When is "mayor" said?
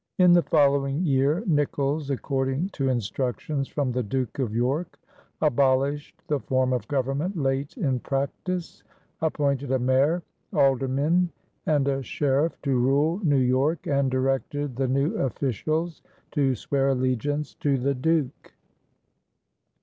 9.77-10.23